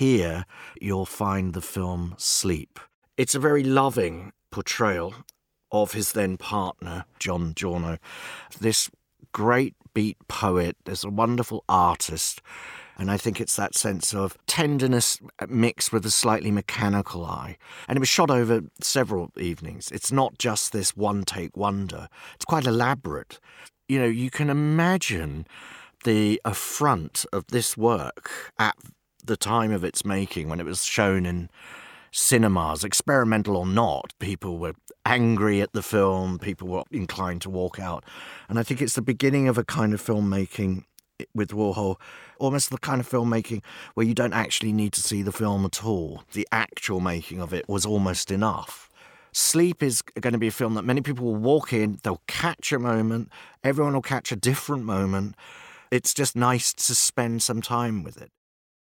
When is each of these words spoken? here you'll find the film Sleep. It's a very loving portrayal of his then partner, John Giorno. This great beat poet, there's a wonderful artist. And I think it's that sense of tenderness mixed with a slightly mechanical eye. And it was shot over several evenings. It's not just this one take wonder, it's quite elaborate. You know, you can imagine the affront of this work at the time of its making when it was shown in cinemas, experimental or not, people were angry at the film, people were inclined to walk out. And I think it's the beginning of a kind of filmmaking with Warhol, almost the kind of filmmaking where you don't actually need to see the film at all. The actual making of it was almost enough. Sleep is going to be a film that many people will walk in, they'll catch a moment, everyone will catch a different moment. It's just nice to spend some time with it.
here 0.00 0.46
you'll 0.80 1.04
find 1.04 1.52
the 1.52 1.60
film 1.60 2.14
Sleep. 2.16 2.80
It's 3.18 3.34
a 3.34 3.38
very 3.38 3.62
loving 3.62 4.32
portrayal 4.50 5.14
of 5.70 5.92
his 5.92 6.12
then 6.12 6.38
partner, 6.38 7.04
John 7.18 7.52
Giorno. 7.54 7.98
This 8.58 8.90
great 9.32 9.74
beat 9.92 10.16
poet, 10.26 10.74
there's 10.86 11.04
a 11.04 11.10
wonderful 11.10 11.64
artist. 11.68 12.40
And 12.96 13.10
I 13.10 13.18
think 13.18 13.42
it's 13.42 13.56
that 13.56 13.74
sense 13.74 14.14
of 14.14 14.38
tenderness 14.46 15.18
mixed 15.48 15.92
with 15.92 16.06
a 16.06 16.10
slightly 16.10 16.50
mechanical 16.50 17.26
eye. 17.26 17.58
And 17.86 17.98
it 17.98 18.00
was 18.00 18.08
shot 18.08 18.30
over 18.30 18.62
several 18.80 19.30
evenings. 19.36 19.90
It's 19.90 20.10
not 20.10 20.38
just 20.38 20.72
this 20.72 20.96
one 20.96 21.24
take 21.24 21.58
wonder, 21.58 22.08
it's 22.34 22.46
quite 22.46 22.66
elaborate. 22.66 23.38
You 23.86 23.98
know, 23.98 24.06
you 24.06 24.30
can 24.30 24.48
imagine 24.48 25.46
the 26.04 26.40
affront 26.46 27.26
of 27.34 27.48
this 27.48 27.76
work 27.76 28.30
at 28.58 28.76
the 29.24 29.36
time 29.36 29.72
of 29.72 29.84
its 29.84 30.04
making 30.04 30.48
when 30.48 30.60
it 30.60 30.66
was 30.66 30.84
shown 30.84 31.26
in 31.26 31.50
cinemas, 32.12 32.84
experimental 32.84 33.56
or 33.56 33.66
not, 33.66 34.12
people 34.18 34.58
were 34.58 34.74
angry 35.06 35.60
at 35.60 35.72
the 35.72 35.82
film, 35.82 36.38
people 36.38 36.68
were 36.68 36.84
inclined 36.90 37.42
to 37.42 37.50
walk 37.50 37.78
out. 37.78 38.04
And 38.48 38.58
I 38.58 38.62
think 38.62 38.82
it's 38.82 38.94
the 38.94 39.02
beginning 39.02 39.48
of 39.48 39.58
a 39.58 39.64
kind 39.64 39.94
of 39.94 40.02
filmmaking 40.02 40.84
with 41.34 41.50
Warhol, 41.50 41.96
almost 42.38 42.70
the 42.70 42.78
kind 42.78 43.00
of 43.00 43.08
filmmaking 43.08 43.62
where 43.94 44.06
you 44.06 44.14
don't 44.14 44.32
actually 44.32 44.72
need 44.72 44.92
to 44.94 45.00
see 45.00 45.22
the 45.22 45.32
film 45.32 45.64
at 45.64 45.84
all. 45.84 46.24
The 46.32 46.48
actual 46.50 47.00
making 47.00 47.40
of 47.40 47.52
it 47.52 47.68
was 47.68 47.84
almost 47.86 48.30
enough. 48.30 48.88
Sleep 49.32 49.82
is 49.82 50.02
going 50.02 50.32
to 50.32 50.38
be 50.38 50.48
a 50.48 50.52
film 50.52 50.74
that 50.74 50.84
many 50.84 51.02
people 51.02 51.24
will 51.24 51.36
walk 51.36 51.72
in, 51.72 52.00
they'll 52.02 52.22
catch 52.26 52.72
a 52.72 52.78
moment, 52.78 53.30
everyone 53.62 53.94
will 53.94 54.02
catch 54.02 54.32
a 54.32 54.36
different 54.36 54.84
moment. 54.84 55.36
It's 55.92 56.14
just 56.14 56.34
nice 56.34 56.72
to 56.72 56.94
spend 56.94 57.42
some 57.42 57.62
time 57.62 58.02
with 58.02 58.20
it. 58.20 58.30